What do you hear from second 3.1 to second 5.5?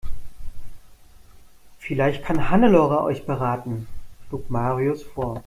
beraten, schlug Marius vor.